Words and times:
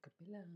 Capela. 0.00 0.46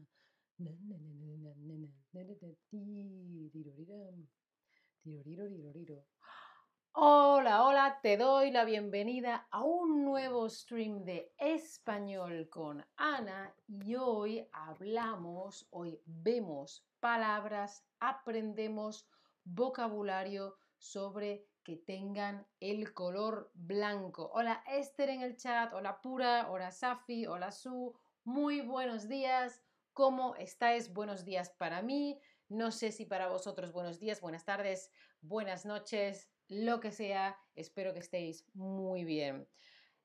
Hola, 6.92 7.64
hola, 7.64 7.98
te 8.00 8.16
doy 8.16 8.52
la 8.52 8.64
bienvenida 8.64 9.48
a 9.50 9.64
un 9.64 10.04
nuevo 10.04 10.48
stream 10.48 11.04
de 11.04 11.32
español 11.38 12.48
con 12.48 12.86
Ana 12.96 13.52
y 13.66 13.96
hoy 13.96 14.46
hablamos, 14.52 15.66
hoy 15.70 16.00
vemos 16.04 16.86
palabras, 17.00 17.84
aprendemos 17.98 19.08
vocabulario 19.42 20.56
sobre 20.78 21.48
que 21.66 21.74
tengan 21.74 22.46
el 22.60 22.94
color 22.94 23.50
blanco. 23.54 24.30
Hola 24.32 24.62
Esther 24.68 25.08
en 25.08 25.22
el 25.22 25.36
chat, 25.36 25.72
hola 25.74 26.00
Pura, 26.00 26.48
hola 26.48 26.70
Safi, 26.70 27.26
hola 27.26 27.50
Su, 27.50 27.92
muy 28.22 28.60
buenos 28.60 29.08
días. 29.08 29.64
¿Cómo 29.92 30.36
estáis? 30.36 30.92
Buenos 30.94 31.24
días 31.24 31.50
para 31.50 31.82
mí. 31.82 32.20
No 32.48 32.70
sé 32.70 32.92
si 32.92 33.04
para 33.04 33.26
vosotros 33.26 33.72
buenos 33.72 33.98
días, 33.98 34.20
buenas 34.20 34.44
tardes, 34.44 34.92
buenas 35.20 35.66
noches, 35.66 36.30
lo 36.46 36.78
que 36.78 36.92
sea. 36.92 37.36
Espero 37.56 37.92
que 37.92 37.98
estéis 37.98 38.46
muy 38.54 39.02
bien. 39.02 39.48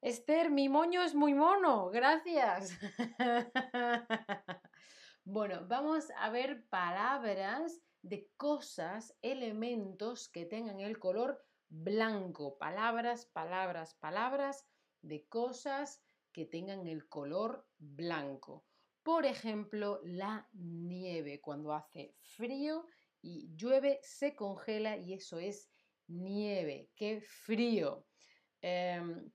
Esther, 0.02 0.50
mi 0.50 0.68
moño 0.68 1.04
es 1.04 1.14
muy 1.14 1.36
mono, 1.36 1.92
gracias. 1.92 2.72
bueno, 5.26 5.68
vamos 5.68 6.08
a 6.18 6.32
ver 6.32 6.66
palabras 6.70 7.84
de 8.02 8.32
cosas, 8.36 9.16
elementos 9.22 10.28
que 10.28 10.48
tengan 10.48 10.80
el 10.80 10.98
color 10.98 11.46
blanco, 11.72 12.58
palabras, 12.58 13.26
palabras, 13.26 13.96
palabras 13.96 14.68
de 15.02 15.26
cosas 15.28 16.04
que 16.34 16.46
tengan 16.46 16.86
el 16.86 17.08
color 17.08 17.66
blanco. 17.80 18.66
Por 19.04 19.26
ejemplo, 19.26 20.00
la 20.04 20.48
nieve. 20.54 21.42
Cuando 21.42 21.74
hace 21.74 22.14
frío 22.22 22.86
y 23.22 23.56
llueve, 23.56 24.00
se 24.04 24.36
congela 24.36 24.98
y 24.98 25.14
eso 25.14 25.40
es 25.40 25.72
nieve. 26.08 26.92
¡Qué 26.96 27.22
frío! 27.22 28.06
Em, 28.62 29.32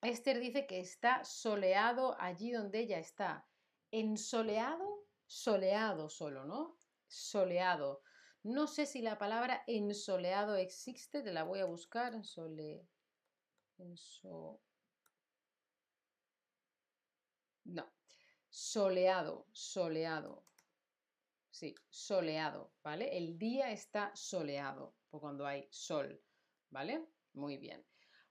Esther 0.00 0.40
dice 0.40 0.66
que 0.66 0.80
está 0.80 1.22
soleado 1.22 2.16
allí 2.18 2.50
donde 2.50 2.80
ella 2.80 2.98
está. 2.98 3.46
¿Ensoleado? 3.90 5.04
Soleado 5.26 6.08
solo, 6.08 6.44
¿no? 6.44 6.78
Soleado. 7.06 8.02
No 8.44 8.66
sé 8.66 8.84
si 8.84 9.00
la 9.00 9.16
palabra 9.16 9.64
ensoleado 9.66 10.56
existe, 10.56 11.22
te 11.22 11.32
la 11.32 11.44
voy 11.44 11.60
a 11.60 11.64
buscar. 11.64 12.22
Sole... 12.24 12.86
No. 17.64 17.90
Soleado, 18.50 19.46
soleado. 19.52 20.44
Sí, 21.50 21.74
soleado, 21.88 22.74
¿vale? 22.82 23.16
El 23.16 23.38
día 23.38 23.70
está 23.70 24.14
soleado, 24.14 24.94
cuando 25.10 25.46
hay 25.46 25.66
sol, 25.70 26.22
¿vale? 26.68 27.06
Muy 27.32 27.56
bien. 27.56 27.86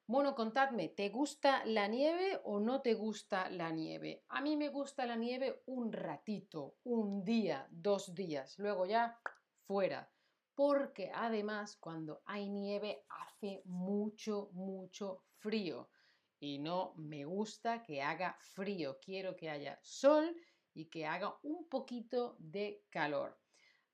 Bueno, 0.06 0.36
contadme, 0.36 0.90
¿te 0.90 1.10
gusta 1.10 1.66
la 1.66 1.88
nieve 1.88 2.40
o 2.44 2.60
no 2.60 2.82
te 2.82 2.94
gusta 2.94 3.50
la 3.50 3.72
nieve? 3.72 4.26
A 4.28 4.42
mí 4.42 4.58
me 4.58 4.70
gusta 4.70 5.08
la 5.08 5.16
nieve 5.16 5.64
un 5.66 5.92
ratito, 5.92 6.76
un 6.84 7.24
día, 7.24 7.68
dos 7.72 8.14
días, 8.14 8.60
luego 8.60 8.86
ya 8.86 9.20
fuera, 9.66 10.12
porque 10.56 11.12
además 11.14 11.78
cuando 11.78 12.22
hay 12.26 12.50
nieve 12.50 13.06
hace 13.10 13.62
mucho, 13.66 14.50
mucho 14.54 15.24
frío 15.40 15.90
y 16.40 16.60
no 16.60 16.94
me 16.98 17.26
gusta 17.26 17.84
que 17.84 18.02
haga 18.02 18.38
frío, 18.40 19.00
quiero 19.00 19.36
que 19.36 19.50
haya 19.50 19.80
sol 19.82 20.36
y 20.74 20.86
que 20.86 21.06
haga 21.06 21.38
un 21.44 21.70
poquito 21.70 22.36
de 22.40 22.86
calor. 22.90 23.40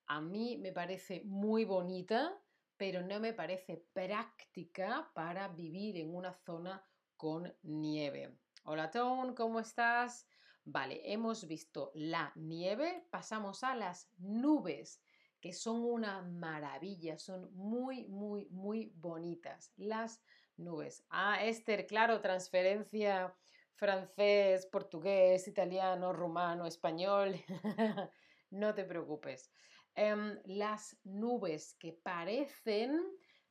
A 0.08 0.20
mí 0.20 0.58
me 0.58 0.72
parece 0.72 1.22
muy 1.26 1.66
bonita, 1.66 2.42
pero 2.76 3.02
no 3.02 3.20
me 3.20 3.34
parece 3.34 3.86
práctica 3.94 5.12
para 5.14 5.48
vivir 5.50 5.98
en 5.98 6.16
una 6.16 6.34
zona 6.34 6.84
con 7.16 7.54
nieve. 7.62 8.40
Hola 8.64 8.90
Tom, 8.90 9.36
¿cómo 9.36 9.60
estás? 9.60 10.28
Vale, 10.64 11.02
hemos 11.12 11.48
visto 11.48 11.92
la 11.94 12.32
nieve, 12.36 13.08
pasamos 13.12 13.64
a 13.64 13.76
las 13.76 14.10
nubes 14.18 15.02
que 15.40 15.54
son 15.54 15.84
una 15.84 16.22
maravilla, 16.22 17.18
son 17.18 17.54
muy, 17.56 18.06
muy, 18.08 18.48
muy 18.50 18.92
bonitas 18.96 19.74
las 19.78 20.22
nubes. 20.58 21.06
Ah, 21.10 21.44
Esther, 21.44 21.88
claro, 21.88 22.22
transferencia 22.22 23.36
francés, 23.80 24.66
portugués, 24.66 25.48
italiano, 25.48 26.12
rumano, 26.12 26.66
español. 26.66 27.36
no 28.52 28.74
te 28.76 28.84
preocupes. 28.84 29.52
Em, 29.96 30.38
las 30.46 30.98
nubes 31.04 31.76
que 31.80 31.94
parecen, 31.94 33.02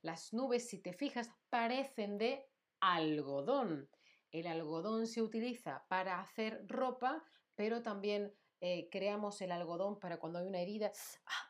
las 0.03 0.33
nubes, 0.35 0.69
si 0.69 0.83
te 0.83 0.93
fijas, 0.93 1.31
parecen 1.49 2.19
de 2.19 2.47
algodón. 2.81 3.89
El 4.31 4.47
algodón 4.47 5.07
se 5.07 5.23
utiliza 5.23 5.87
para 5.89 6.21
hacer 6.21 6.65
ropa, 6.69 7.25
pero 7.55 7.83
también 7.83 8.35
eh, 8.61 8.89
creamos 8.91 9.41
el 9.41 9.53
algodón 9.53 9.99
para 9.99 10.19
cuando 10.19 10.39
hay 10.39 10.47
una 10.47 10.61
herida. 10.61 10.93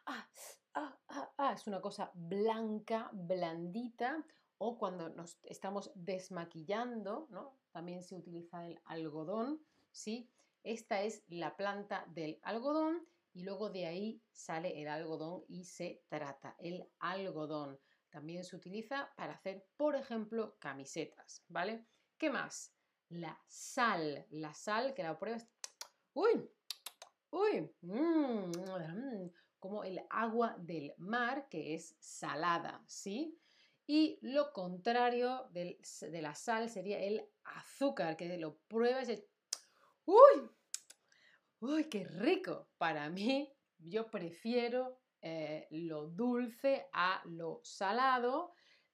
Ah, 0.06 0.28
ah, 0.74 0.98
ah, 1.38 1.52
es 1.52 1.66
una 1.66 1.80
cosa 1.80 2.10
blanca, 2.14 3.10
blandita. 3.12 4.24
O 4.60 4.76
cuando 4.76 5.08
nos 5.10 5.38
estamos 5.44 5.92
desmaquillando, 5.94 7.28
¿no? 7.30 7.58
también 7.70 8.02
se 8.02 8.16
utiliza 8.16 8.66
el 8.66 8.80
algodón. 8.86 9.60
¿sí? 9.92 10.28
Esta 10.64 11.02
es 11.02 11.22
la 11.28 11.56
planta 11.56 12.04
del 12.08 12.38
algodón 12.42 13.06
y 13.32 13.44
luego 13.44 13.70
de 13.70 13.86
ahí 13.86 14.22
sale 14.32 14.82
el 14.82 14.88
algodón 14.88 15.44
y 15.48 15.64
se 15.64 16.02
trata 16.08 16.56
el 16.58 16.88
algodón. 16.98 17.78
También 18.10 18.42
se 18.42 18.56
utiliza 18.56 19.12
para 19.16 19.34
hacer, 19.34 19.64
por 19.76 19.94
ejemplo, 19.94 20.56
camisetas, 20.58 21.44
¿vale? 21.48 21.86
¿Qué 22.16 22.30
más? 22.30 22.74
La 23.10 23.38
sal. 23.46 24.26
La 24.30 24.54
sal, 24.54 24.94
que 24.94 25.02
la 25.02 25.18
pruebas. 25.18 25.46
¡Uy! 26.14 26.50
Uy, 27.30 27.70
mm, 27.82 28.52
como 29.58 29.84
el 29.84 30.00
agua 30.10 30.56
del 30.58 30.94
mar, 30.98 31.48
que 31.48 31.74
es 31.74 31.96
salada, 31.98 32.82
¿sí? 32.86 33.38
Y 33.86 34.18
lo 34.22 34.52
contrario 34.52 35.48
de 35.50 35.78
la 36.22 36.34
sal 36.34 36.68
sería 36.68 36.98
el 37.00 37.26
azúcar, 37.44 38.16
que 38.16 38.36
lo 38.36 38.58
pruebas 38.68 39.08
y 39.08 39.24
¡Uy! 40.04 40.50
¡Uy, 41.60 41.84
qué 41.84 42.04
rico! 42.04 42.70
Para 42.78 43.10
mí, 43.10 43.52
yo 43.78 44.10
prefiero 44.10 45.00
eh, 45.20 45.66
lo 45.70 46.08
dulce 46.08 46.88
a 46.92 47.22
lo 47.26 47.60
salado, 47.62 48.52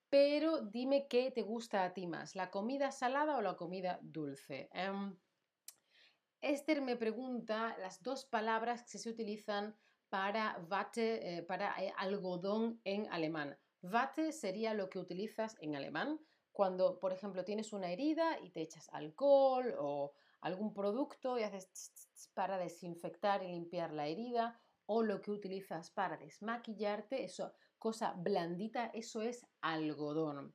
pero 0.09 0.61
dime 0.63 1.07
qué 1.09 1.31
te 1.31 1.43
gusta 1.43 1.85
a 1.85 1.93
ti 1.93 2.07
más, 2.07 2.35
la 2.35 2.51
comida 2.51 2.91
salada 2.91 3.37
o 3.37 3.43
la 3.43 3.57
comida 3.57 3.99
dulce. 4.03 4.69
Em, 4.73 5.17
Esther 6.45 6.83
me 6.83 6.97
pregunta 6.97 7.75
las 7.79 8.03
dos 8.03 8.27
palabras 8.27 8.85
que 8.85 8.99
se 8.99 9.09
utilizan 9.09 9.75
para 10.11 10.59
Watte, 10.71 11.39
eh, 11.39 11.43
para 11.43 11.75
eh, 11.83 11.91
algodón 11.97 12.83
en 12.85 13.11
alemán. 13.11 13.57
Watte 13.81 14.31
sería 14.31 14.75
lo 14.75 14.91
que 14.91 14.99
utilizas 14.99 15.57
en 15.61 15.75
alemán 15.75 16.21
cuando, 16.53 17.01
por 17.01 17.15
ejemplo, 17.15 17.47
tienes 17.47 17.73
una 17.73 17.91
herida 17.91 18.39
y 18.41 18.51
te 18.51 18.61
echas 18.61 18.91
alcohol 18.93 19.75
o 19.79 20.13
algún 20.43 20.75
producto 20.75 21.39
y 21.39 21.45
haces 21.45 21.71
para 22.35 22.59
desinfectar 22.59 23.43
y 23.43 23.49
limpiar 23.49 23.95
la 23.95 24.07
herida 24.07 24.61
o 24.85 25.03
lo 25.03 25.23
que 25.23 25.31
utilizas 25.31 25.91
para 25.91 26.19
desmaquillarte, 26.19 27.25
eso, 27.25 27.55
cosa 27.79 28.13
blandita, 28.13 28.91
eso 28.93 29.23
es 29.23 29.47
algodón. 29.63 30.55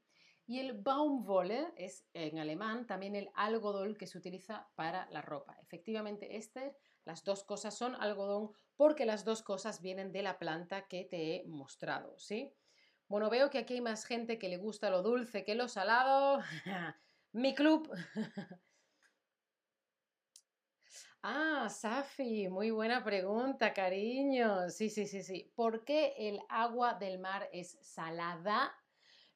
Y 0.50 0.60
el 0.60 0.74
Baumwolle 0.74 1.72
es 1.78 2.08
en 2.12 2.40
alemán 2.40 2.88
también 2.88 3.16
el 3.16 3.30
algodón 3.36 3.96
que 3.96 4.08
se 4.08 4.18
utiliza 4.18 4.68
para 4.74 5.08
la 5.12 5.22
ropa. 5.22 5.56
Efectivamente, 5.62 6.38
Esther, 6.38 6.76
las 7.06 7.24
dos 7.24 7.44
cosas 7.44 7.78
son 7.78 7.94
algodón 7.94 8.52
porque 8.76 9.06
las 9.06 9.24
dos 9.24 9.44
cosas 9.44 9.80
vienen 9.80 10.12
de 10.12 10.24
la 10.24 10.40
planta 10.40 10.88
que 10.88 11.06
te 11.06 11.36
he 11.36 11.44
mostrado, 11.46 12.18
¿sí? 12.18 12.52
Bueno, 13.08 13.30
veo 13.30 13.52
que 13.52 13.60
aquí 13.60 13.76
hay 13.76 13.82
más 13.82 14.06
gente 14.06 14.40
que 14.40 14.50
le 14.50 14.58
gusta 14.58 14.90
lo 14.90 15.04
dulce 15.04 15.44
que 15.44 15.54
lo 15.54 15.68
salado. 15.68 16.40
Mi 17.32 17.54
club. 17.54 17.88
ah, 21.22 21.70
Safi, 21.70 22.48
muy 22.48 22.72
buena 22.72 23.04
pregunta, 23.04 23.72
cariño. 23.72 24.68
Sí, 24.72 24.90
sí, 24.90 25.06
sí, 25.06 25.22
sí. 25.22 25.54
¿Por 25.54 25.86
qué 25.86 26.16
el 26.18 26.40
agua 26.50 26.96
del 26.96 27.20
mar 27.20 27.48
es 27.54 27.78
salada? 27.82 28.76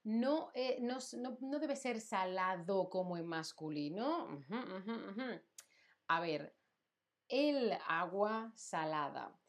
Eh, 0.06 0.78
no, 0.82 0.98
no, 1.18 1.60
debe 1.60 1.76
ser 1.76 2.02
salado 2.02 2.90
como 2.90 3.18
en 3.18 3.26
masculino. 3.26 4.44
A 6.08 6.20
ver, 6.20 6.56
el 7.30 7.72
agua 7.88 8.52
salada. 8.56 9.40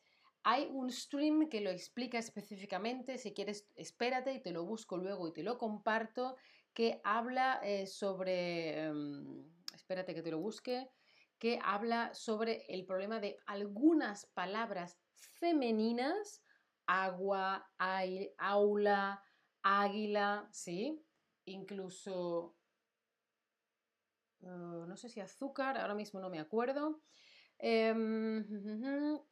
Hay 0.45 0.69
un 0.71 0.91
stream 0.91 1.49
que 1.49 1.61
lo 1.61 1.71
explica 1.71 2.19
específicamente, 2.19 3.19
si 3.19 3.33
quieres 3.33 3.67
espérate 3.75 4.35
y 4.35 4.43
te 4.43 4.53
lo 4.53 4.65
busco 4.65 4.97
luego 4.99 5.27
y 5.27 5.33
te 5.33 5.43
lo 5.43 5.59
comparto, 5.59 6.37
que 6.75 7.01
habla 7.03 7.61
eh, 7.63 7.87
sobre, 7.87 8.85
em, 8.85 9.51
espérate 9.75 10.15
que 10.15 10.23
te 10.23 10.31
lo 10.31 10.39
busque, 10.39 10.91
que 11.39 11.59
habla 11.63 12.15
sobre 12.15 12.67
el 12.69 12.85
problema 12.85 13.21
de 13.21 13.39
algunas 13.47 14.27
palabras 14.27 14.99
femeninas, 15.15 16.43
agua, 16.87 17.71
aula, 18.39 19.23
águila, 19.65 20.47
¿sí? 20.53 21.03
Incluso, 21.47 22.55
eh, 24.43 24.47
no 24.47 24.97
sé 24.97 25.09
si 25.09 25.21
azúcar, 25.21 25.79
ahora 25.79 25.95
mismo 25.95 26.21
no 26.21 26.31
me 26.31 26.39
acuerdo. 26.39 27.01
Em, 27.59 28.45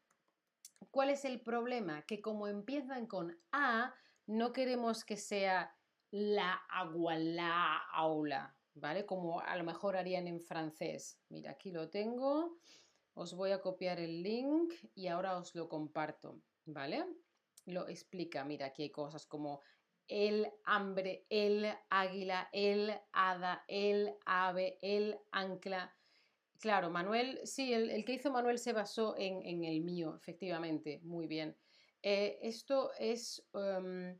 ¿Cuál 0.90 1.10
es 1.10 1.24
el 1.24 1.40
problema? 1.40 2.02
Que 2.02 2.20
como 2.20 2.48
empiezan 2.48 3.06
con 3.06 3.38
A, 3.52 3.94
no 4.26 4.52
queremos 4.52 5.04
que 5.04 5.16
sea 5.16 5.76
la 6.10 6.54
agua, 6.68 7.16
la 7.16 7.78
aula, 7.92 8.56
¿vale? 8.74 9.06
Como 9.06 9.40
a 9.40 9.56
lo 9.56 9.64
mejor 9.64 9.96
harían 9.96 10.26
en 10.26 10.40
francés. 10.40 11.18
Mira, 11.28 11.52
aquí 11.52 11.70
lo 11.70 11.88
tengo. 11.88 12.58
Os 13.14 13.34
voy 13.34 13.52
a 13.52 13.60
copiar 13.60 14.00
el 14.00 14.22
link 14.22 14.72
y 14.94 15.08
ahora 15.08 15.36
os 15.36 15.54
lo 15.54 15.68
comparto, 15.68 16.40
¿vale? 16.64 17.06
Lo 17.66 17.88
explica. 17.88 18.44
Mira, 18.44 18.66
aquí 18.66 18.82
hay 18.82 18.90
cosas 18.90 19.26
como 19.26 19.60
el 20.12 20.52
hambre, 20.64 21.24
el 21.30 21.72
águila, 21.88 22.50
el 22.52 22.92
hada, 23.12 23.64
el 23.66 24.14
ave, 24.26 24.78
el 24.82 25.18
ancla. 25.30 25.96
Claro, 26.60 26.90
Manuel, 26.90 27.40
sí, 27.44 27.72
el, 27.72 28.04
que 28.04 28.12
hizo 28.12 28.30
Manuel 28.30 28.58
se 28.58 28.74
basó 28.74 29.16
en, 29.16 29.64
el 29.64 29.80
mío, 29.80 30.14
efectivamente, 30.14 31.00
muy 31.02 31.26
bien. 31.26 31.56
Eh, 32.02 32.38
esto 32.42 32.90
es 32.98 33.42
em, 33.54 34.18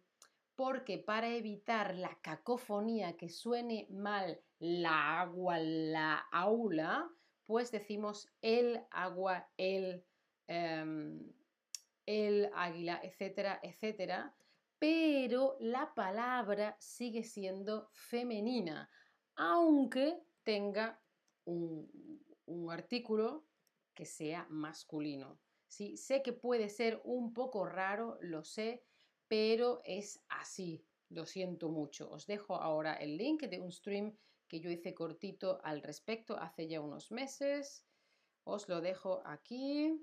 porque 0.54 0.96
para 0.96 1.28
evitar 1.28 1.94
la 1.94 2.18
cacofonía 2.22 3.16
que 3.18 3.28
suene 3.28 3.86
mal 3.90 4.40
la 4.60 5.20
agua, 5.20 5.58
la 5.58 6.26
aula, 6.32 7.06
pues 7.44 7.70
decimos 7.70 8.28
el 8.40 8.80
agua, 8.90 9.46
el, 9.58 10.02
em, 10.46 11.20
el 12.06 12.50
águila, 12.54 12.98
etcétera, 13.02 13.60
etcétera, 13.62 14.34
pero 14.82 15.56
la 15.60 15.94
palabra 15.94 16.76
sigue 16.80 17.22
siendo 17.22 17.88
femenina, 17.92 18.90
aunque 19.36 20.24
tenga 20.42 21.00
un, 21.44 21.88
artículo 22.68 23.46
que 23.94 24.04
sea 24.04 24.44
masculino. 24.50 25.38
Sí, 25.68 25.96
sé 25.96 26.20
que 26.20 26.32
puede 26.32 26.68
ser 26.68 27.00
un 27.04 27.32
poco 27.32 27.64
raro, 27.64 28.18
lo 28.22 28.42
sé, 28.42 28.82
pero 29.28 29.82
es 29.84 30.20
así. 30.28 30.84
Lo 31.10 31.26
siento 31.26 31.68
mucho. 31.68 32.10
Os 32.10 32.26
dejo 32.26 32.56
ahora 32.56 32.94
el 32.94 33.16
link 33.16 33.44
de 33.44 33.60
un 33.60 33.70
stream 33.70 34.18
que 34.48 34.58
yo 34.58 34.68
hice 34.68 34.94
cortito 34.94 35.60
al 35.62 35.80
respecto 35.80 36.36
hace 36.36 36.66
ya 36.66 36.80
unos 36.80 37.12
meses. 37.12 37.86
Os 38.42 38.68
lo 38.68 38.80
dejo 38.80 39.22
aquí. 39.24 39.96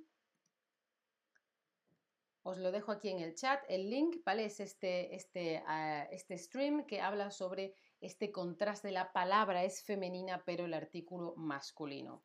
Os 2.43 2.57
lo 2.57 2.71
dejo 2.71 2.91
aquí 2.91 3.09
en 3.09 3.19
el 3.19 3.35
chat. 3.35 3.63
El 3.67 3.89
link, 3.89 4.23
¿vale? 4.25 4.45
Es 4.45 4.59
este, 4.59 5.15
este, 5.15 5.63
ah, 5.67 6.07
este 6.11 6.37
stream 6.37 6.85
que 6.85 7.01
habla 7.01 7.31
sobre 7.31 7.75
este 8.01 8.31
contraste 8.31 8.91
la 8.91 9.11
palabra 9.11 9.63
es 9.63 9.83
femenina, 9.83 10.43
pero 10.45 10.65
el 10.65 10.73
artículo 10.73 11.35
masculino. 11.35 12.23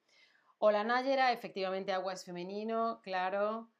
Hola 0.58 0.84
Nayera, 0.84 1.32
efectivamente 1.32 1.92
agua 1.92 2.12
es 2.12 2.24
femenino, 2.24 3.00
claro. 3.02 3.72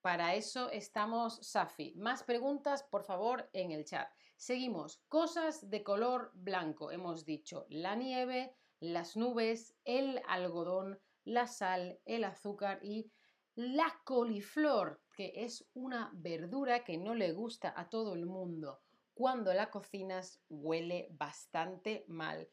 Para 0.00 0.34
eso 0.34 0.70
estamos, 0.70 1.38
Safi. 1.46 1.94
Más 1.96 2.22
preguntas, 2.22 2.82
por 2.82 3.04
favor, 3.04 3.50
en 3.52 3.72
el 3.72 3.84
chat. 3.84 4.08
Seguimos. 4.36 5.02
Cosas 5.08 5.68
de 5.68 5.82
color 5.82 6.30
blanco. 6.34 6.90
Hemos 6.92 7.26
dicho 7.26 7.66
la 7.68 7.94
nieve, 7.94 8.54
las 8.80 9.16
nubes, 9.16 9.74
el 9.84 10.22
algodón, 10.28 10.98
la 11.24 11.46
sal, 11.46 12.00
el 12.06 12.24
azúcar 12.24 12.80
y 12.82 13.12
la 13.58 14.00
coliflor, 14.04 15.02
que 15.16 15.32
es 15.34 15.68
una 15.74 16.10
verdura 16.14 16.84
que 16.84 16.96
no 16.96 17.14
le 17.14 17.32
gusta 17.32 17.74
a 17.76 17.88
todo 17.88 18.14
el 18.14 18.26
mundo. 18.26 18.80
Cuando 19.14 19.52
la 19.52 19.70
cocinas 19.70 20.40
huele 20.48 21.08
bastante 21.10 22.04
mal 22.08 22.48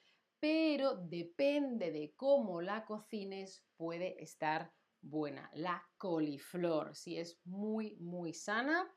pero 0.46 0.96
depende 0.96 1.92
de 1.92 2.14
cómo 2.16 2.62
la 2.62 2.86
cocines, 2.86 3.66
puede 3.78 4.22
estar 4.22 4.72
buena. 5.02 5.50
La 5.54 5.84
coliflor, 5.98 6.96
si 6.96 7.18
es 7.18 7.40
muy, 7.46 7.96
muy 7.96 8.32
sana. 8.34 8.88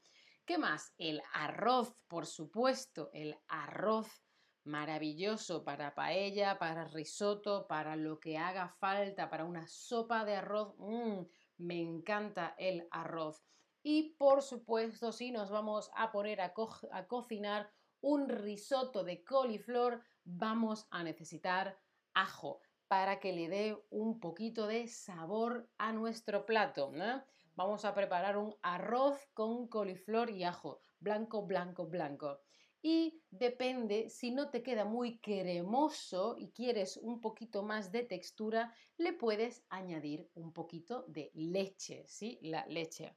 ¿Qué 0.45 0.59
más? 0.59 0.93
El 0.99 1.23
arroz, 1.33 1.95
por 2.07 2.27
supuesto, 2.27 3.09
el 3.15 3.35
arroz 3.49 4.09
maravilloso 4.65 5.65
para 5.65 5.95
paella, 5.95 6.59
para 6.59 6.85
risotto, 6.85 7.67
para 7.67 7.97
lo 7.97 8.21
que 8.21 8.37
haga 8.37 8.69
falta, 8.69 9.31
para 9.31 9.47
una 9.47 9.67
sopa 9.67 10.27
de 10.27 10.37
arroz. 10.37 10.75
Mm, 10.77 11.23
me 11.59 11.81
encanta 11.81 12.55
el 12.59 12.89
arroz. 12.91 13.45
Y 13.83 14.15
por 14.19 14.43
supuesto, 14.43 15.13
si 15.13 15.31
nos 15.31 15.51
vamos 15.51 15.91
a 15.95 16.11
poner 16.11 16.41
a, 16.41 16.53
cocinar 17.07 17.71
un 18.01 18.29
risotto 18.29 19.05
de 19.05 19.25
coliflor, 19.25 20.03
vamos 20.25 20.87
a 20.91 21.03
necesitar 21.03 21.79
ajo 22.15 22.61
para 22.89 23.21
que 23.21 23.33
le 23.33 23.49
dé 23.49 23.85
un 23.91 24.19
poquito 24.19 24.67
de 24.67 24.89
sabor 24.89 25.69
a 25.79 25.93
nuestro 25.93 26.47
plato. 26.47 26.93
Vamos 27.55 27.85
a 27.85 27.95
preparar 27.95 28.37
un 28.37 28.55
arroz 28.63 29.27
con 29.35 29.69
coliflor 29.69 30.31
y 30.31 30.45
ajo, 30.45 30.81
blanco, 31.01 31.47
blanco, 31.47 31.87
blanco. 31.87 32.41
Y 32.81 33.23
depende, 33.31 34.09
si 34.09 34.31
no 34.31 34.51
te 34.51 34.63
queda 34.63 34.85
muy 34.85 35.19
cremoso 35.19 36.37
y 36.39 36.53
quieres 36.53 36.97
un 36.97 37.21
poquito 37.21 37.63
más 37.63 37.91
de 37.91 38.05
textura, 38.05 38.73
le 38.97 39.13
puedes 39.13 39.65
añadir 39.69 40.31
un 40.35 40.53
poquito 40.53 41.05
de 41.09 41.31
leche, 41.35 42.05
¿sí? 42.07 42.39
La 42.43 42.65
leche. 42.67 43.17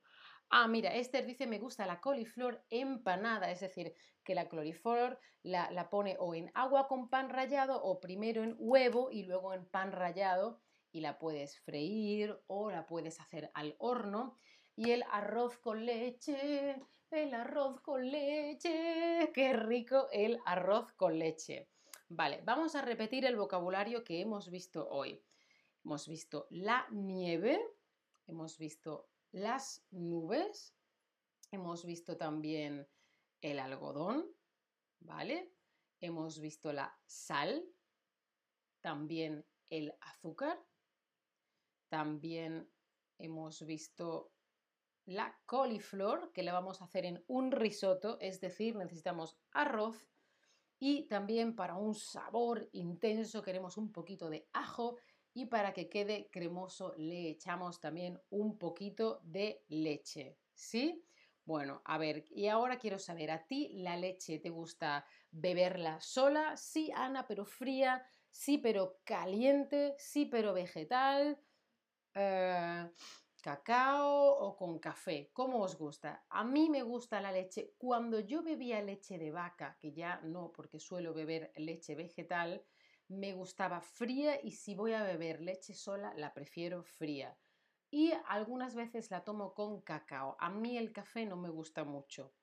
Ah, 0.49 0.67
mira, 0.67 0.93
Esther 0.95 1.25
dice, 1.25 1.47
me 1.47 1.59
gusta 1.59 1.85
la 1.85 2.01
coliflor 2.01 2.65
empanada, 2.69 3.51
es 3.51 3.61
decir, 3.61 3.93
que 4.23 4.35
la 4.35 4.49
coliflor 4.49 5.17
la, 5.43 5.89
pone 5.89 6.17
o 6.19 6.35
en 6.35 6.51
agua 6.53 6.87
con 6.87 7.09
pan 7.09 7.29
rallado 7.29 7.81
o 7.81 8.01
primero 8.01 8.43
en 8.43 8.55
huevo 8.59 9.11
y 9.11 9.23
luego 9.23 9.53
en 9.53 9.65
pan 9.65 9.91
rallado 9.91 10.59
y 10.91 10.99
la 10.99 11.17
puedes 11.19 11.59
freír 11.59 12.37
o 12.47 12.69
la 12.69 12.85
puedes 12.85 13.19
hacer 13.19 13.49
al 13.53 13.75
horno. 13.79 14.35
Y 14.75 14.91
el 14.91 15.03
arroz 15.11 15.57
con 15.57 15.85
leche, 15.85 16.75
el 17.11 17.33
arroz 17.33 17.81
con 17.81 18.09
leche, 18.09 19.31
qué 19.33 19.53
rico 19.53 20.07
el 20.11 20.39
arroz 20.45 20.93
con 20.93 21.19
leche. 21.19 21.69
Vale, 22.07 22.41
vamos 22.45 22.75
a 22.75 22.81
repetir 22.81 23.25
el 23.25 23.35
vocabulario 23.35 24.03
que 24.03 24.21
hemos 24.21 24.49
visto 24.49 24.87
hoy. 24.89 25.21
Hemos 25.83 26.07
visto 26.07 26.47
la 26.49 26.87
nieve, 26.91 27.59
hemos 28.27 28.57
visto 28.57 29.09
las 29.31 29.85
nubes, 29.91 30.73
hemos 31.51 31.85
visto 31.85 32.17
también 32.17 32.87
el 33.41 33.59
algodón, 33.59 34.25
¿vale? 34.99 35.53
Hemos 35.99 36.39
visto 36.39 36.71
la 36.71 36.97
sal, 37.05 37.65
también 38.79 39.45
el 39.69 39.93
azúcar, 39.99 40.63
también 41.89 42.71
hemos 43.17 43.65
visto 43.65 44.31
la 45.05 45.39
coliflor, 45.45 46.31
que 46.31 46.43
le 46.43 46.51
vamos 46.51 46.81
a 46.81 46.85
hacer 46.85 47.05
en 47.05 47.23
un 47.27 47.51
risotto, 47.51 48.17
es 48.19 48.39
decir, 48.41 48.75
necesitamos 48.75 49.37
arroz 49.51 50.07
y 50.79 51.03
también 51.03 51.55
para 51.55 51.75
un 51.75 51.93
sabor 51.93 52.69
intenso 52.71 53.43
queremos 53.43 53.77
un 53.77 53.91
poquito 53.91 54.29
de 54.29 54.49
ajo 54.53 54.97
y 55.33 55.45
para 55.45 55.73
que 55.73 55.89
quede 55.89 56.29
cremoso 56.31 56.93
le 56.97 57.29
echamos 57.29 57.79
también 57.79 58.19
un 58.29 58.57
poquito 58.57 59.21
de 59.23 59.63
leche, 59.69 60.39
¿sí? 60.53 61.05
Bueno, 61.45 61.81
a 61.85 61.97
ver, 61.97 62.25
y 62.29 62.47
ahora 62.47 62.77
quiero 62.77 62.99
saber, 62.99 63.31
¿a 63.31 63.45
ti 63.45 63.69
la 63.73 63.97
leche 63.97 64.39
te 64.39 64.49
gusta 64.49 65.05
beberla 65.31 65.99
sola? 65.99 66.55
Sí, 66.57 66.91
Ana, 66.95 67.27
pero 67.27 67.45
fría, 67.45 68.05
sí, 68.29 68.57
pero 68.57 69.01
caliente, 69.03 69.95
sí, 69.97 70.25
pero 70.25 70.53
vegetal, 70.53 71.39
eh, 72.13 72.89
cacao 73.41 74.31
o 74.45 74.55
con 74.55 74.79
café, 74.79 75.29
¿cómo 75.33 75.61
os 75.61 75.75
gusta? 75.77 76.25
A 76.29 76.43
mí 76.43 76.69
me 76.69 76.83
gusta 76.83 77.19
la 77.19 77.31
leche, 77.31 77.73
cuando 77.77 78.19
yo 78.19 78.43
bebía 78.43 78.81
leche 78.81 79.17
de 79.17 79.31
vaca, 79.31 79.77
que 79.79 79.91
ya 79.91 80.21
no, 80.21 80.51
porque 80.51 80.79
suelo 80.79 81.13
beber 81.13 81.51
leche 81.55 81.95
vegetal, 81.95 82.63
me 83.07 83.33
gustaba 83.33 83.81
fría 83.81 84.39
y 84.41 84.51
si 84.51 84.75
voy 84.75 84.93
a 84.93 85.03
beber 85.03 85.41
leche 85.41 85.73
sola, 85.73 86.13
la 86.15 86.33
prefiero 86.33 86.83
fría. 86.83 87.37
Y 87.89 88.13
algunas 88.27 88.73
veces 88.73 89.11
la 89.11 89.23
tomo 89.23 89.53
con 89.53 89.81
cacao. 89.81 90.37
A 90.39 90.49
mí 90.49 90.77
el 90.77 90.93
café 90.93 91.25
no 91.25 91.35
me 91.35 91.49
gusta 91.49 91.83
mucho. 91.83 92.33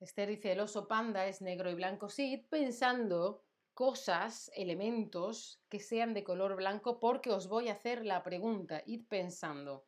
Esther 0.00 0.30
dice, 0.30 0.52
el 0.52 0.60
oso 0.60 0.88
panda 0.88 1.26
es 1.26 1.42
negro 1.42 1.70
y 1.70 1.74
blanco. 1.74 2.08
Sí, 2.08 2.46
pensando 2.50 3.44
cosas, 3.80 4.50
elementos 4.54 5.64
que 5.70 5.80
sean 5.80 6.12
de 6.12 6.22
color 6.22 6.54
blanco 6.54 7.00
porque 7.00 7.30
os 7.30 7.48
voy 7.48 7.70
a 7.70 7.72
hacer 7.72 8.04
la 8.04 8.22
pregunta. 8.22 8.82
Id 8.84 9.06
pensando. 9.08 9.86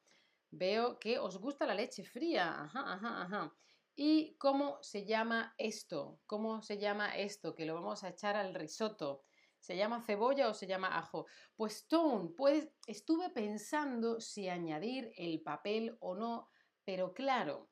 Veo 0.50 0.98
que 0.98 1.18
os 1.18 1.36
gusta 1.36 1.66
la 1.66 1.74
leche 1.74 2.02
fría. 2.02 2.62
Ajá, 2.62 2.94
ajá, 2.94 3.22
ajá. 3.24 3.54
¿Y 3.94 4.34
cómo 4.38 4.78
se 4.80 5.04
llama 5.04 5.54
esto? 5.58 6.22
¿Cómo 6.24 6.62
se 6.62 6.78
llama 6.78 7.18
esto? 7.18 7.54
Que 7.54 7.66
lo 7.66 7.74
vamos 7.74 8.02
a 8.02 8.08
echar 8.08 8.34
al 8.34 8.54
risotto. 8.54 9.24
¿Se 9.60 9.76
llama 9.76 10.00
cebolla 10.00 10.48
o 10.48 10.54
se 10.54 10.66
llama 10.66 10.96
ajo? 10.96 11.26
Pues 11.54 11.86
Tone, 11.86 12.30
pues 12.34 12.70
estuve 12.86 13.28
pensando 13.28 14.22
si 14.22 14.48
añadir 14.48 15.12
el 15.18 15.42
papel 15.42 15.98
o 16.00 16.14
no, 16.14 16.48
pero 16.82 17.12
claro, 17.12 17.71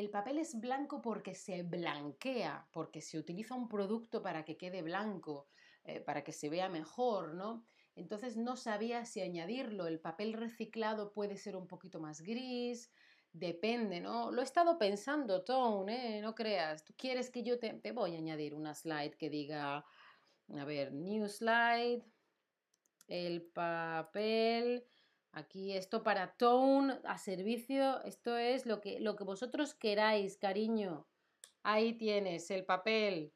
el 0.00 0.10
papel 0.10 0.38
es 0.38 0.60
blanco 0.60 1.00
porque 1.00 1.34
se 1.34 1.62
blanquea, 1.62 2.68
porque 2.70 3.00
se 3.00 3.18
utiliza 3.18 3.54
un 3.54 3.66
producto 3.66 4.22
para 4.22 4.44
que 4.44 4.58
quede 4.58 4.82
blanco, 4.82 5.48
eh, 5.84 6.00
para 6.00 6.22
que 6.22 6.32
se 6.32 6.50
vea 6.50 6.68
mejor, 6.68 7.34
¿no? 7.34 7.64
Entonces 7.94 8.36
no 8.36 8.56
sabía 8.56 9.06
si 9.06 9.22
añadirlo. 9.22 9.86
El 9.86 9.98
papel 9.98 10.34
reciclado 10.34 11.12
puede 11.12 11.38
ser 11.38 11.56
un 11.56 11.66
poquito 11.66 11.98
más 11.98 12.20
gris, 12.20 12.92
depende, 13.32 14.00
¿no? 14.02 14.30
Lo 14.30 14.42
he 14.42 14.44
estado 14.44 14.76
pensando, 14.76 15.44
Tone, 15.44 16.18
¿eh? 16.18 16.20
No 16.20 16.34
creas. 16.34 16.84
Tú 16.84 16.92
quieres 16.94 17.30
que 17.30 17.42
yo 17.42 17.58
te, 17.58 17.72
te 17.72 17.92
voy 17.92 18.16
a 18.16 18.18
añadir 18.18 18.54
una 18.54 18.74
slide 18.74 19.16
que 19.16 19.30
diga, 19.30 19.82
a 20.58 20.64
ver, 20.66 20.92
new 20.92 21.26
slide, 21.26 22.04
el 23.08 23.42
papel 23.46 24.84
Aquí 25.36 25.76
esto 25.76 26.02
para 26.02 26.34
tone 26.38 26.98
a 27.04 27.18
servicio, 27.18 28.02
esto 28.04 28.38
es 28.38 28.64
lo 28.64 28.80
que, 28.80 29.00
lo 29.00 29.16
que 29.16 29.24
vosotros 29.24 29.74
queráis, 29.74 30.38
cariño. 30.38 31.06
Ahí 31.62 31.92
tienes 31.92 32.50
el 32.50 32.64
papel. 32.64 33.34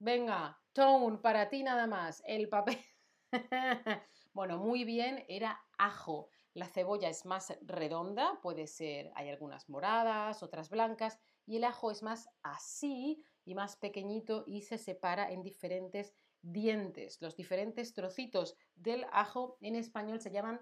Venga, 0.00 0.60
tone 0.72 1.18
para 1.18 1.48
ti 1.48 1.62
nada 1.62 1.86
más, 1.86 2.24
el 2.26 2.48
papel. 2.48 2.84
bueno, 4.32 4.58
muy 4.58 4.82
bien, 4.82 5.24
era 5.28 5.64
ajo. 5.78 6.28
La 6.54 6.66
cebolla 6.66 7.08
es 7.08 7.24
más 7.24 7.56
redonda, 7.60 8.40
puede 8.42 8.66
ser, 8.66 9.12
hay 9.14 9.28
algunas 9.28 9.68
moradas, 9.68 10.42
otras 10.42 10.70
blancas, 10.70 11.20
y 11.46 11.58
el 11.58 11.62
ajo 11.62 11.92
es 11.92 12.02
más 12.02 12.28
así 12.42 13.24
y 13.44 13.54
más 13.54 13.76
pequeñito 13.76 14.42
y 14.44 14.62
se 14.62 14.76
separa 14.76 15.30
en 15.30 15.44
diferentes 15.44 16.16
dientes. 16.42 17.20
Los 17.20 17.36
diferentes 17.36 17.94
trocitos 17.94 18.56
del 18.74 19.06
ajo 19.12 19.58
en 19.60 19.76
español 19.76 20.20
se 20.20 20.30
llaman 20.30 20.60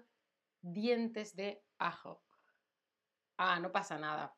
dientes 0.61 1.35
de 1.35 1.63
ajo. 1.77 2.23
Ah, 3.37 3.59
no 3.59 3.71
pasa 3.71 3.97
nada. 3.97 4.35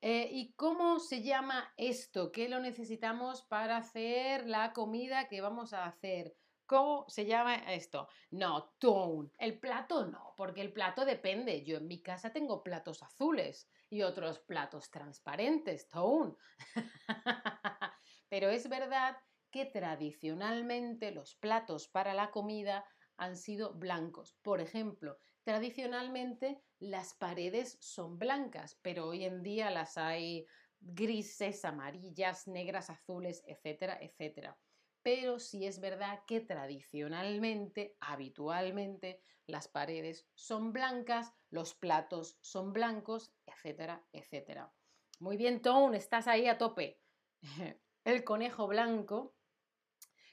Eh, 0.00 0.28
¿Y 0.30 0.52
cómo 0.54 1.00
se 1.00 1.22
llama 1.22 1.72
esto? 1.76 2.30
¿Qué 2.30 2.48
lo 2.48 2.60
necesitamos 2.60 3.42
para 3.42 3.78
hacer 3.78 4.46
la 4.46 4.72
comida 4.72 5.28
que 5.28 5.40
vamos 5.40 5.72
a 5.72 5.86
hacer? 5.86 6.36
¿Cómo 6.66 7.08
se 7.08 7.26
llama 7.26 7.54
esto? 7.72 8.08
No, 8.30 8.74
tone. 8.78 9.30
El 9.38 9.58
plato 9.60 10.06
no, 10.06 10.34
porque 10.36 10.60
el 10.60 10.72
plato 10.72 11.04
depende. 11.04 11.64
Yo 11.64 11.76
en 11.76 11.86
mi 11.86 12.02
casa 12.02 12.32
tengo 12.32 12.62
platos 12.62 13.02
azules 13.02 13.68
y 13.88 14.02
otros 14.02 14.40
platos 14.40 14.90
transparentes, 14.90 15.88
tone. 15.88 16.34
Pero 18.28 18.50
es 18.50 18.68
verdad 18.68 19.16
que 19.56 19.64
tradicionalmente 19.64 21.12
los 21.12 21.34
platos 21.34 21.88
para 21.88 22.12
la 22.12 22.30
comida 22.30 22.84
han 23.16 23.38
sido 23.38 23.72
blancos. 23.72 24.36
Por 24.42 24.60
ejemplo, 24.60 25.16
tradicionalmente 25.44 26.60
las 26.78 27.14
paredes 27.14 27.78
son 27.80 28.18
blancas, 28.18 28.78
pero 28.82 29.06
hoy 29.06 29.24
en 29.24 29.42
día 29.42 29.70
las 29.70 29.96
hay 29.96 30.44
grises, 30.78 31.64
amarillas, 31.64 32.46
negras, 32.46 32.90
azules, 32.90 33.42
etcétera, 33.46 33.96
etcétera. 33.98 34.58
Pero 35.02 35.38
sí 35.38 35.64
es 35.64 35.80
verdad 35.80 36.20
que 36.26 36.40
tradicionalmente, 36.40 37.96
habitualmente, 38.00 39.22
las 39.46 39.68
paredes 39.68 40.28
son 40.34 40.74
blancas, 40.74 41.32
los 41.48 41.74
platos 41.74 42.36
son 42.42 42.74
blancos, 42.74 43.32
etcétera, 43.46 44.06
etcétera. 44.12 44.74
Muy 45.18 45.38
bien, 45.38 45.62
Tone, 45.62 45.96
estás 45.96 46.26
ahí 46.26 46.46
a 46.46 46.58
tope. 46.58 47.00
El 48.04 48.22
conejo 48.22 48.66
blanco 48.68 49.35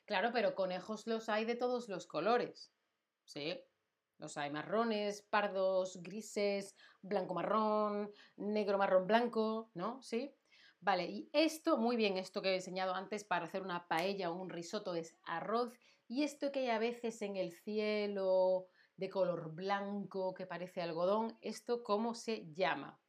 Claro, 0.05 0.31
pero 0.33 0.55
conejos 0.55 1.07
los 1.07 1.29
hay 1.29 1.45
de 1.45 1.55
todos 1.55 1.87
los 1.89 2.07
colores. 2.07 2.73
Sí, 3.25 3.59
los 4.17 4.37
hay 4.37 4.51
marrones, 4.51 5.21
pardos, 5.21 6.01
grises, 6.01 6.75
blanco 7.01 7.33
marrón, 7.33 8.11
negro 8.35 8.77
marrón 8.77 9.07
blanco, 9.07 9.71
¿no? 9.73 10.01
Sí. 10.01 10.35
Vale, 10.79 11.05
y 11.05 11.29
esto, 11.31 11.77
muy 11.77 11.95
bien, 11.95 12.17
esto 12.17 12.41
que 12.41 12.49
he 12.49 12.55
enseñado 12.55 12.93
antes 12.93 13.23
para 13.23 13.45
hacer 13.45 13.61
una 13.61 13.87
paella 13.87 14.29
o 14.29 14.35
un 14.35 14.49
risotto 14.49 14.95
es 14.95 15.17
arroz. 15.23 15.73
Y 16.07 16.23
esto 16.23 16.51
que 16.51 16.59
hay 16.59 16.69
a 16.69 16.79
veces 16.79 17.21
en 17.21 17.37
el 17.37 17.53
cielo 17.53 18.67
de 18.97 19.09
color 19.09 19.53
blanco 19.53 20.33
que 20.33 20.45
parece 20.45 20.81
algodón, 20.81 21.37
¿esto 21.41 21.83
cómo 21.83 22.13
se 22.13 22.51
llama? 22.53 23.01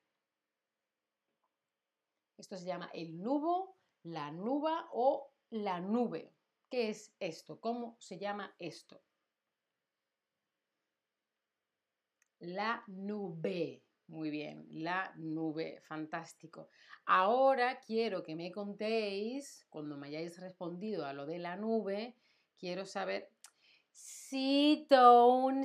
Esto 2.37 2.57
se 2.57 2.65
llama 2.65 2.91
el 2.93 3.21
nubo, 3.21 3.79
la 4.03 4.31
nuba 4.31 4.89
o 4.93 5.35
la 5.51 5.81
nube. 5.81 6.34
¿Qué 6.75 6.89
es 6.91 7.15
esto? 7.21 7.61
¿Cómo 7.61 7.97
se 8.01 8.19
llama 8.19 8.53
esto? 8.59 9.01
La 12.41 12.83
nube. 12.89 13.85
Muy 14.09 14.29
bien, 14.31 14.67
la 14.71 15.13
nube, 15.15 15.81
fantástico. 15.83 16.71
Ahora 17.07 17.79
quiero 17.79 18.25
que 18.25 18.35
me 18.35 18.51
contéis, 18.51 19.65
cuando 19.71 19.97
me 19.97 20.09
hayáis 20.09 20.41
respondido 20.41 21.07
a 21.07 21.13
lo 21.13 21.27
de 21.27 21.39
la 21.39 21.55
nube, 21.55 22.17
quiero 22.59 22.87
saber 22.87 23.31
si, 23.93 24.89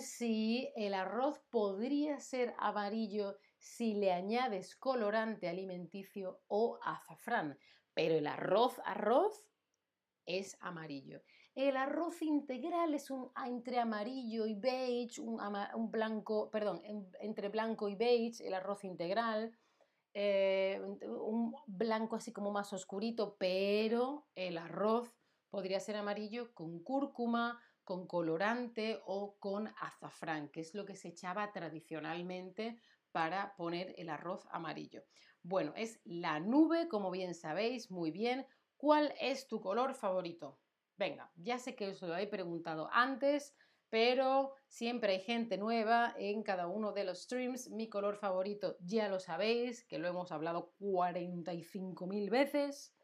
si 0.01 0.71
el 0.75 0.93
arroz 0.93 1.39
podría 1.49 2.19
ser 2.19 2.53
amarillo 2.59 3.35
si 3.57 3.95
le 3.95 4.11
añades 4.11 4.75
colorante 4.75 5.49
alimenticio 5.49 6.43
o 6.47 6.77
azafrán. 6.83 7.57
Pero 7.95 8.13
el 8.13 8.27
arroz, 8.27 8.79
arroz, 8.85 9.48
es 10.29 10.57
amarillo. 10.61 11.21
El 11.55 11.75
arroz 11.75 12.21
integral 12.21 12.93
es 12.93 13.09
un 13.09 13.31
entre 13.45 13.79
amarillo 13.79 14.45
y 14.45 14.53
beige, 14.53 15.19
un, 15.19 15.91
blanco, 15.91 16.49
perdón, 16.51 16.81
entre 17.19 17.49
blanco 17.49 17.89
y 17.89 17.95
beige, 17.95 18.47
el 18.47 18.53
arroz 18.53 18.83
integral. 18.83 19.51
Eh, 20.13 20.81
un 21.01 21.53
blanco 21.67 22.15
así 22.15 22.31
como 22.31 22.51
más 22.51 22.71
oscurito, 22.73 23.35
pero 23.37 24.27
el 24.35 24.57
arroz 24.57 25.13
podría 25.49 25.79
ser 25.79 25.97
amarillo 25.97 26.53
con 26.53 26.79
cúrcuma, 26.83 27.59
con 27.83 28.07
colorante 28.07 29.01
o 29.05 29.35
con 29.39 29.67
azafrán, 29.81 30.49
que 30.49 30.61
es 30.61 30.75
lo 30.75 30.85
que 30.85 30.95
se 30.95 31.09
echaba 31.09 31.51
tradicionalmente 31.51 32.79
para 33.11 33.55
poner 33.55 33.95
el 33.97 34.09
arroz 34.09 34.47
amarillo. 34.51 35.03
Bueno, 35.41 35.73
es 35.75 35.99
la 36.03 36.39
nube, 36.39 36.87
como 36.87 37.09
bien 37.11 37.33
sabéis, 37.33 37.89
muy 37.89 38.11
bien, 38.11 38.45
¿Cuál 38.79 39.13
es 39.19 39.45
tu 39.49 39.59
color 39.59 39.93
favorito? 39.93 40.61
Venga, 40.95 41.29
ya 41.35 41.59
sé 41.59 41.75
que 41.75 41.89
os 41.89 42.01
lo 42.01 42.15
he 42.15 42.27
preguntado 42.27 42.87
antes, 42.93 43.53
pero 43.89 44.53
siempre 44.69 45.11
hay 45.11 45.19
gente 45.19 45.57
nueva 45.57 46.15
en 46.17 46.43
cada 46.43 46.67
uno 46.67 46.93
de 46.93 47.03
los 47.03 47.23
streams. 47.23 47.69
Mi 47.71 47.89
color 47.89 48.15
favorito 48.15 48.77
ya 48.79 49.09
lo 49.09 49.19
sabéis, 49.19 49.83
que 49.83 49.99
lo 49.99 50.07
hemos 50.07 50.31
hablado 50.31 50.71
45.000 50.79 52.29
veces. 52.29 52.95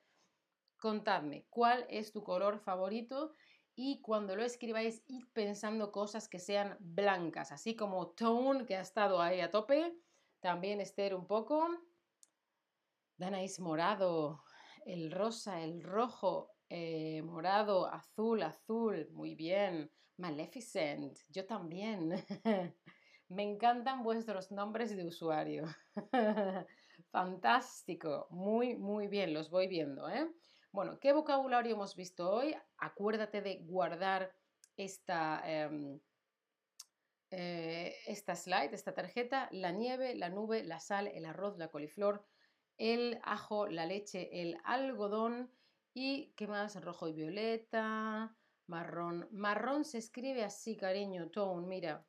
Contadme, 0.77 1.45
¿cuál 1.49 1.85
es 1.89 2.13
tu 2.13 2.23
color 2.23 2.59
favorito? 2.59 3.33
Y 3.75 3.99
cuando 3.99 4.37
lo 4.37 4.45
escribáis, 4.45 5.03
id 5.07 5.25
pensando 5.33 5.91
cosas 5.91 6.29
que 6.29 6.39
sean 6.39 6.77
blancas, 6.79 7.51
así 7.51 7.75
como 7.75 8.11
Tone, 8.11 8.65
que 8.65 8.77
ha 8.77 8.81
estado 8.81 9.21
ahí 9.21 9.41
a 9.41 9.51
tope. 9.51 9.93
También 10.39 10.79
Esther 10.79 11.13
un 11.13 11.27
poco. 11.27 11.67
Danais 13.17 13.59
morado, 13.59 14.44
el 14.85 15.11
rosa, 15.11 15.61
el 15.63 15.81
rojo, 15.83 16.55
eh, 16.69 17.21
morado, 17.23 17.87
azul, 17.87 18.43
azul, 18.43 19.09
muy 19.11 19.35
bien. 19.35 19.91
Maleficent, 20.17 21.17
yo 21.29 21.45
también. 21.45 22.13
Me 23.27 23.43
encantan 23.43 24.03
vuestros 24.03 24.51
nombres 24.51 24.95
de 24.95 25.05
usuario. 25.05 25.65
Fantástico, 27.11 28.27
muy, 28.29 28.77
muy 28.77 29.07
bien, 29.07 29.33
los 29.33 29.49
voy 29.49 29.67
viendo. 29.67 30.07
¿eh? 30.09 30.31
Bueno, 30.71 30.99
¿qué 30.99 31.11
vocabulario 31.11 31.73
hemos 31.75 31.95
visto 31.95 32.29
hoy? 32.29 32.55
Acuérdate 32.77 33.41
de 33.41 33.63
guardar 33.63 34.35
esta, 34.77 35.41
em, 35.45 35.99
eh, 37.31 37.95
esta 38.05 38.35
slide, 38.35 38.73
esta 38.73 38.93
tarjeta, 38.93 39.49
la 39.51 39.71
nieve, 39.71 40.15
la 40.15 40.29
nube, 40.29 40.63
la 40.63 40.79
sal, 40.79 41.07
el 41.07 41.25
arroz, 41.25 41.57
la 41.57 41.69
coliflor, 41.69 42.25
el 42.77 43.19
ajo, 43.23 43.67
la 43.67 43.85
leche, 43.85 44.41
el 44.41 44.57
algodón 44.63 45.51
y 45.93 46.33
¿qué 46.35 46.47
más? 46.47 46.81
Rojo 46.83 47.07
y 47.07 47.13
violeta, 47.13 48.35
marrón. 48.67 49.27
Marrón 49.31 49.85
se 49.85 49.97
escribe 49.97 50.43
así, 50.43 50.75
cariño, 50.75 51.29
tone, 51.29 51.67
mira, 51.67 52.05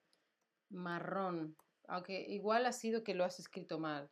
marrón. 0.70 1.56
Aunque 1.88 2.20
igual 2.20 2.66
ha 2.66 2.72
sido 2.72 3.04
que 3.04 3.14
lo 3.14 3.24
has 3.24 3.38
escrito 3.38 3.78
mal. 3.78 4.10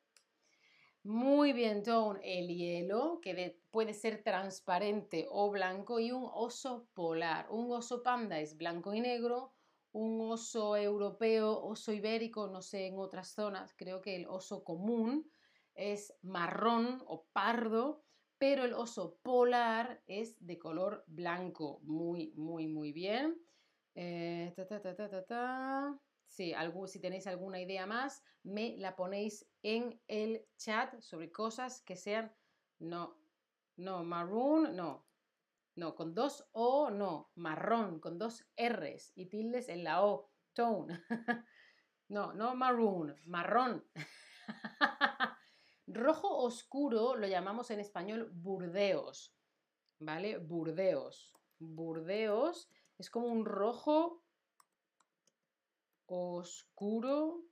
Muy 1.02 1.52
bien, 1.52 1.82
Tone. 1.82 2.20
El 2.22 2.48
hielo, 2.48 3.20
que 3.20 3.60
puede 3.70 3.92
ser 3.92 4.22
transparente 4.22 5.26
o 5.30 5.50
blanco, 5.50 6.00
y 6.00 6.12
un 6.12 6.26
oso 6.32 6.86
polar. 6.94 7.46
Un 7.50 7.70
oso 7.72 8.02
panda 8.02 8.40
es 8.40 8.56
blanco 8.56 8.94
y 8.94 9.00
negro. 9.00 9.52
Un 9.92 10.30
oso 10.30 10.76
europeo, 10.76 11.62
oso 11.62 11.92
ibérico, 11.92 12.48
no 12.48 12.62
sé, 12.62 12.86
en 12.86 12.98
otras 12.98 13.28
zonas, 13.28 13.74
creo 13.76 14.00
que 14.00 14.16
el 14.16 14.26
oso 14.26 14.64
común 14.64 15.30
es 15.74 16.16
marrón 16.22 17.02
o 17.06 17.26
pardo, 17.32 18.04
pero 18.38 18.64
el 18.64 18.74
oso 18.74 19.18
polar 19.22 20.02
es 20.06 20.44
de 20.44 20.58
color 20.58 21.04
blanco. 21.06 21.80
Muy, 21.82 22.32
muy, 22.36 22.66
muy 22.68 22.92
bien. 22.92 23.40
Eh, 23.94 24.52
si 26.86 27.00
tenéis 27.00 27.26
alguna 27.26 27.60
idea 27.60 27.86
más, 27.86 28.22
me 28.42 28.76
la 28.76 28.96
ponéis 28.96 29.48
en 29.62 30.00
el 30.08 30.46
chat 30.56 31.00
sobre 31.00 31.30
cosas 31.30 31.82
que 31.82 31.96
sean, 31.96 32.34
no, 32.78 33.16
no, 33.76 34.04
maroon, 34.04 34.74
no, 34.76 35.08
no, 35.76 35.94
con 35.94 36.14
dos 36.14 36.48
O, 36.52 36.90
no, 36.90 37.32
marrón, 37.36 38.00
con 38.00 38.18
dos 38.18 38.44
R's 38.56 39.12
y 39.14 39.26
tildes 39.26 39.68
en 39.68 39.84
la 39.84 40.04
O, 40.04 40.32
tone. 40.54 41.00
no, 42.08 42.32
no 42.32 42.54
maroon, 42.54 43.16
marrón. 43.26 43.88
Rojo 45.86 46.38
oscuro 46.38 47.14
lo 47.14 47.26
llamamos 47.26 47.70
en 47.70 47.80
español 47.80 48.30
burdeos, 48.32 49.36
¿vale? 49.98 50.38
Burdeos. 50.38 51.34
Burdeos 51.58 52.70
es 52.98 53.10
como 53.10 53.26
un 53.26 53.44
rojo 53.44 54.22
oscuro 56.06 57.44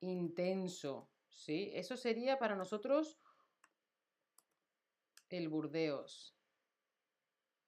intenso, 0.00 1.10
¿sí? 1.28 1.70
Eso 1.74 1.96
sería 1.96 2.38
para 2.38 2.56
nosotros 2.56 3.18
el 5.28 5.48
Burdeos. 5.48 6.36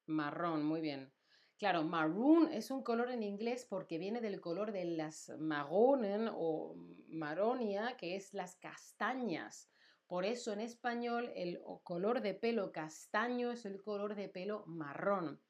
Marrón, 0.06 0.64
muy 0.64 0.80
bien. 0.80 1.12
Claro, 1.58 1.84
maroon 1.84 2.52
es 2.52 2.72
un 2.72 2.82
color 2.82 3.10
en 3.10 3.22
inglés 3.22 3.64
porque 3.68 3.96
viene 3.96 4.20
del 4.20 4.40
color 4.40 4.72
de 4.72 4.84
las 4.84 5.30
maronen 5.38 6.28
o 6.32 6.74
maronia, 7.06 7.96
que 7.96 8.16
es 8.16 8.34
las 8.34 8.56
castañas. 8.56 9.71
Por 10.12 10.26
eso 10.26 10.52
en 10.52 10.60
español 10.60 11.32
el 11.34 11.58
color 11.84 12.20
de 12.20 12.34
pelo 12.34 12.70
castaño 12.70 13.50
es 13.50 13.64
el 13.64 13.82
color 13.82 14.14
de 14.14 14.28
pelo 14.28 14.62
marrón. 14.66 15.40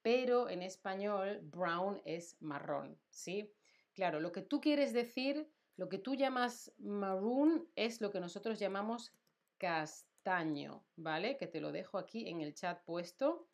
Pero 0.00 0.48
en 0.48 0.62
español 0.62 1.40
brown 1.42 2.00
es 2.04 2.40
marrón, 2.40 2.96
¿sí? 3.10 3.52
Claro, 3.94 4.20
lo 4.20 4.30
que 4.30 4.42
tú 4.42 4.60
quieres 4.60 4.92
decir, 4.92 5.50
lo 5.74 5.88
que 5.88 5.98
tú 5.98 6.14
llamas 6.14 6.72
maroon 6.78 7.68
es 7.74 8.00
lo 8.00 8.12
que 8.12 8.20
nosotros 8.20 8.60
llamamos 8.60 9.12
castaño, 9.58 10.84
¿vale? 10.94 11.36
Que 11.36 11.48
te 11.48 11.60
lo 11.60 11.72
dejo 11.72 11.98
aquí 11.98 12.28
en 12.28 12.42
el 12.42 12.54
chat 12.54 12.80
puesto. 12.84 13.48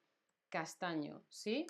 Castaño, 0.51 1.25
¿sí? 1.31 1.67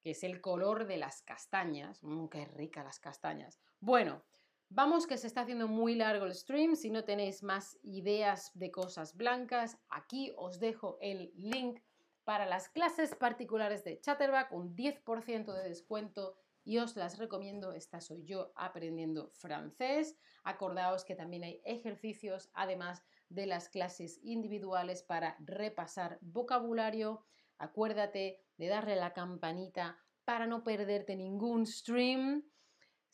Que 0.00 0.10
es 0.10 0.24
el 0.24 0.40
color 0.40 0.88
de 0.88 0.96
las 0.96 1.22
castañas. 1.22 2.02
Mm, 2.02 2.26
qué 2.26 2.46
rica 2.46 2.82
las 2.82 2.98
castañas. 2.98 3.60
Bueno, 3.78 4.24
vamos 4.68 5.06
que 5.06 5.18
se 5.18 5.26
está 5.26 5.42
haciendo 5.42 5.68
muy 5.68 5.94
largo 5.94 6.26
el 6.26 6.34
stream. 6.34 6.76
Si 6.76 6.90
no 6.90 7.04
tenéis 7.04 7.42
más 7.42 7.78
ideas 7.82 8.50
de 8.54 8.70
cosas 8.70 9.16
blancas, 9.16 9.78
aquí 9.88 10.32
os 10.36 10.58
dejo 10.58 10.98
el 11.00 11.32
link 11.34 11.80
para 12.24 12.46
las 12.46 12.68
clases 12.68 13.14
particulares 13.14 13.84
de 13.84 14.00
Chatterback, 14.00 14.52
un 14.52 14.74
10% 14.74 15.52
de 15.52 15.68
descuento 15.68 16.36
y 16.64 16.78
os 16.78 16.96
las 16.96 17.18
recomiendo. 17.18 17.72
Esta 17.72 18.00
soy 18.00 18.24
yo 18.24 18.52
aprendiendo 18.56 19.30
francés. 19.34 20.18
Acordaos 20.42 21.04
que 21.04 21.14
también 21.14 21.44
hay 21.44 21.62
ejercicios, 21.64 22.50
además 22.52 23.04
de 23.28 23.46
las 23.46 23.68
clases 23.68 24.18
individuales 24.22 25.02
para 25.02 25.36
repasar 25.38 26.18
vocabulario. 26.20 27.24
Acuérdate 27.58 28.40
de 28.56 28.66
darle 28.66 28.96
la 28.96 29.12
campanita 29.12 29.96
para 30.24 30.46
no 30.46 30.64
perderte 30.64 31.14
ningún 31.14 31.66
stream. 31.66 32.42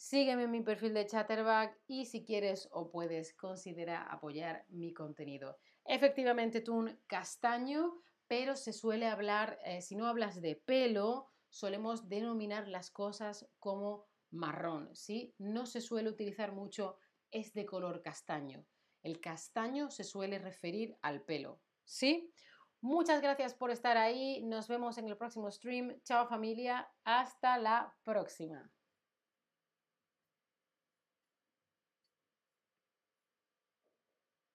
Sígueme 0.02 0.42
en 0.42 0.50
mi 0.50 0.62
perfil 0.62 0.94
de 0.94 1.06
Chatterback 1.06 1.78
y 1.86 2.06
si 2.06 2.24
quieres 2.24 2.68
o 2.72 2.90
puedes, 2.90 3.34
considera 3.34 4.02
apoyar 4.02 4.66
mi 4.68 4.92
contenido. 4.92 5.60
Efectivamente, 5.84 6.60
tú 6.60 6.74
un 6.74 6.98
castaño, 7.06 8.02
pero 8.26 8.56
se 8.56 8.72
suele 8.72 9.06
hablar, 9.06 9.60
eh, 9.64 9.80
si 9.80 9.94
no 9.94 10.08
hablas 10.08 10.42
de 10.42 10.56
pelo, 10.56 11.28
solemos 11.48 12.08
denominar 12.08 12.66
las 12.66 12.90
cosas 12.90 13.48
como 13.60 14.08
marrón, 14.32 14.90
¿sí? 14.92 15.36
No 15.38 15.66
se 15.66 15.80
suele 15.80 16.10
utilizar 16.10 16.50
mucho 16.50 16.96
es 17.30 17.54
de 17.54 17.64
color 17.64 18.02
castaño. 18.02 18.66
El 19.04 19.20
castaño 19.20 19.88
se 19.88 20.02
suele 20.02 20.40
referir 20.40 20.98
al 21.02 21.22
pelo, 21.22 21.60
¿sí? 21.84 22.34
Muchas 22.80 23.22
gracias 23.22 23.54
por 23.54 23.70
estar 23.70 23.96
ahí. 23.96 24.42
Nos 24.42 24.66
vemos 24.66 24.98
en 24.98 25.06
el 25.06 25.16
próximo 25.16 25.48
stream. 25.48 26.02
Chao 26.02 26.26
familia. 26.26 26.90
Hasta 27.04 27.56
la 27.56 27.96
próxima. 28.02 28.68